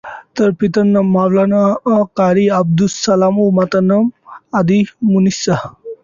[0.35, 1.61] তার পিতার নাম মাওলানা
[2.11, 4.03] ক্বারী আবদুস সালাম ও মাতার নাম
[4.59, 5.55] আদিমুন্নিছা।